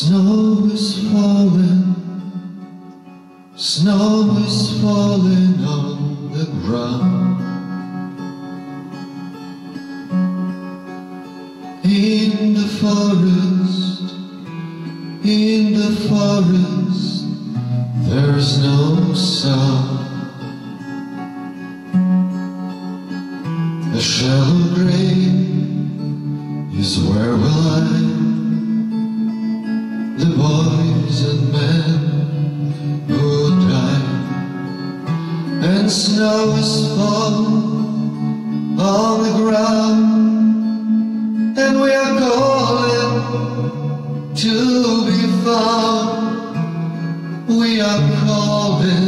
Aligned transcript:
Snow 0.00 0.70
is 0.72 1.10
falling, 1.10 1.94
snow 3.56 4.36
is 4.46 4.80
falling 4.80 5.58
on 5.64 6.30
the 6.32 6.44
ground. 6.62 7.40
In 11.82 12.54
the 12.54 12.68
forest, 12.78 14.14
in 15.24 15.72
the 15.72 15.92
forest, 16.08 17.24
there's 18.08 18.62
no 18.62 19.12
sound. 19.14 19.98
The 23.92 24.00
shallow 24.00 24.74
grave 24.76 25.34
is 26.78 27.00
where 27.00 27.34
we 27.34 27.42
lie 27.42 27.97
and 35.68 35.90
snow 35.90 36.54
is 36.56 36.88
falling 36.96 38.78
on 38.80 39.22
the 39.22 39.32
ground, 39.36 39.98
and 41.58 41.80
we 41.80 41.92
are 41.92 42.18
calling 42.18 43.12
to 44.34 44.54
be 45.06 45.20
found. 45.44 46.10
We 47.48 47.80
are 47.80 48.02
calling 48.24 49.07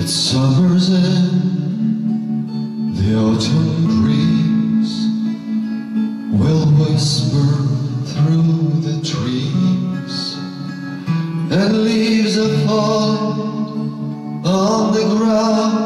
At 0.00 0.08
summer's 0.08 0.88
end, 0.88 1.76
the 2.96 3.14
autumn 3.16 4.00
breeze. 4.00 4.94
Will 6.40 6.66
whisper 6.80 7.50
through 8.06 8.80
the 8.80 8.96
trees, 9.04 10.16
and 11.52 11.84
leaves 11.84 12.38
are 12.38 12.56
falling 12.66 14.42
on 14.46 14.94
the 14.94 15.04
ground, 15.18 15.79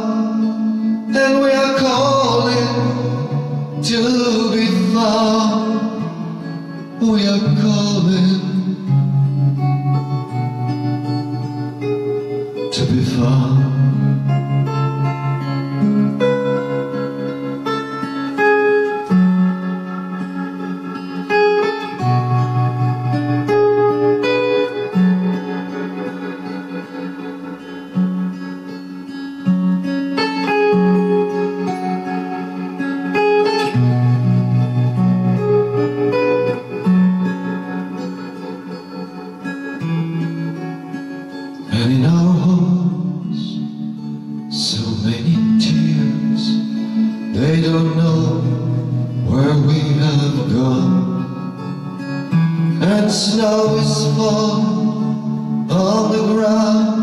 snow 53.14 53.76
is 53.76 54.06
falling 54.16 55.70
on 55.70 56.10
the 56.10 56.22
ground. 56.34 56.98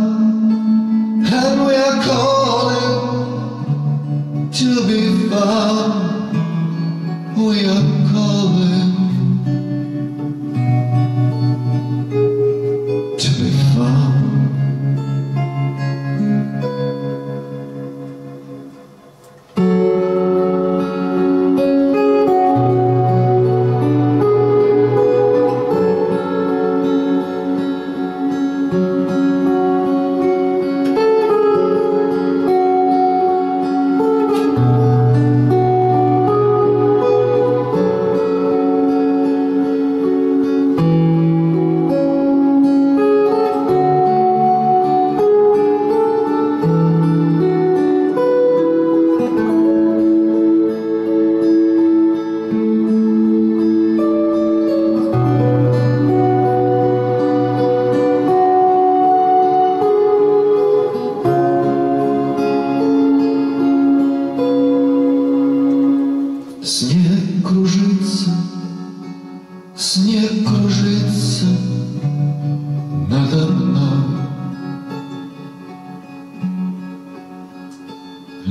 And 1.25 1.65
we 1.65 1.73
are 1.75 2.03
calling 2.03 2.99
to 4.51 4.87
be 4.87 5.29
found. 5.29 6.35
We 7.37 7.65
are 7.65 8.00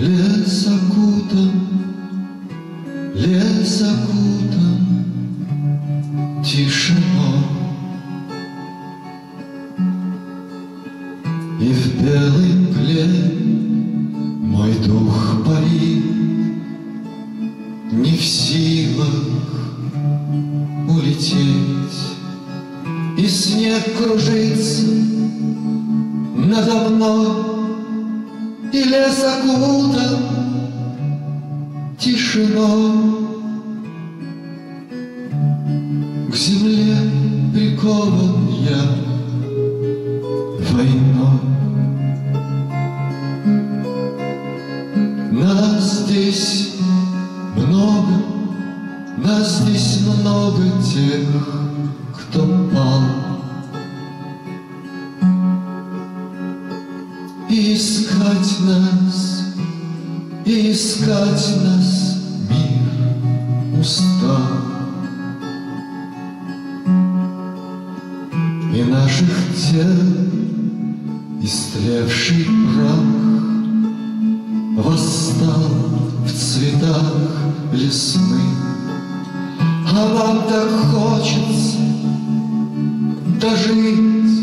Liança 0.00 0.70
curta, 0.88 1.36
liança 3.14 3.84
curta. 3.84 4.39
Лес 28.90 29.22
окутан 29.22 30.18
тишиной. 31.98 33.20
К 36.30 36.34
земле 36.34 36.96
прикован 37.52 38.48
я 38.68 38.82
войной. 40.70 41.40
Нас 45.32 46.00
здесь 46.00 46.74
много, 47.56 48.14
нас 49.18 49.60
здесь 49.60 50.00
много 50.06 50.62
тех, 50.82 51.69
нас, 58.78 59.44
и 60.44 60.72
искать 60.72 61.48
нас 61.64 62.16
мир 62.48 63.80
устал. 63.80 64.60
И 68.72 68.82
наших 68.84 69.30
тел 69.56 70.30
истлевший 71.42 72.46
прах 72.74 73.20
Восстал 74.76 75.68
в 76.24 76.32
цветах 76.32 77.12
весны. 77.72 78.40
А 79.86 79.92
нам 79.92 80.42
так 80.48 80.70
хочется 80.92 81.78
дожить, 83.40 84.40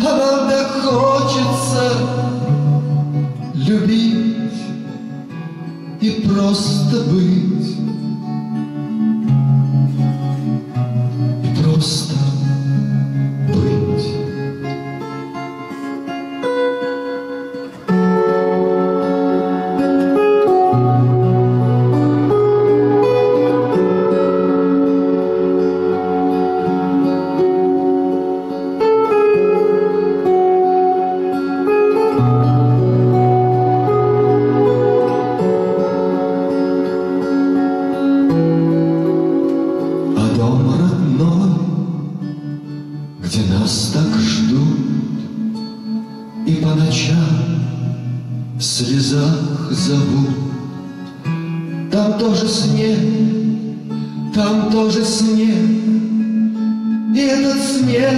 А 0.00 0.16
нам 0.18 0.50
так 0.50 0.82
хочется 0.82 2.31
любить 3.66 4.52
И 6.00 6.10
просто 6.26 7.04
быть, 7.10 7.61
нас 43.62 43.92
так 43.94 44.20
ждут, 44.20 44.78
И 46.46 46.54
по 46.56 46.74
ночам 46.74 47.62
в 48.58 48.62
слезах 48.62 49.70
зовут. 49.70 50.30
Там 51.92 52.18
тоже 52.18 52.48
снег, 52.48 52.98
там 54.34 54.70
тоже 54.72 55.04
снег, 55.04 55.70
И 57.14 57.20
этот 57.20 57.62
снег 57.62 58.14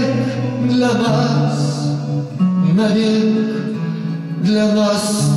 для 0.71 0.93
нас 0.95 1.89
навек, 2.75 3.77
Для 4.43 4.75
нас, 4.75 5.31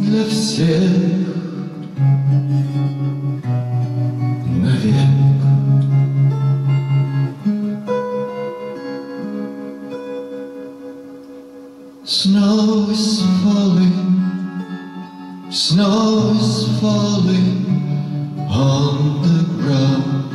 для 0.00 0.24
всех 0.24 1.21
Snow 12.52 12.90
is 12.90 13.22
falling, 13.42 13.96
snow 15.50 16.36
is 16.38 16.80
falling 16.82 17.64
on 18.50 19.22
the 19.22 19.42
ground. 19.56 20.31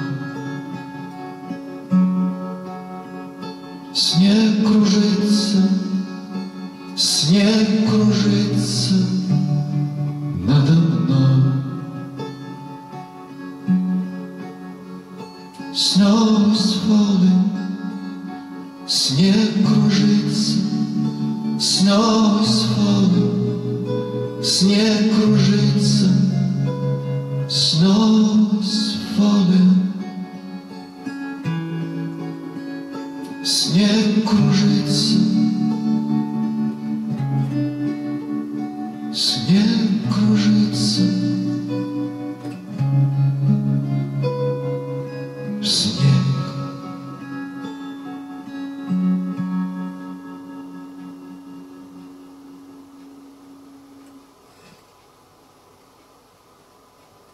różnica 25.17 26.07
z 27.47 27.81
Śnieg 33.43 34.33
różnica 34.33 35.26